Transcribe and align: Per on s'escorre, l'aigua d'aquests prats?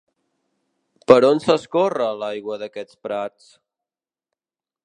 Per 1.11 1.17
on 1.27 1.41
s'escorre, 1.43 2.09
l'aigua 2.23 2.57
d'aquests 2.63 3.01
prats? 3.09 3.55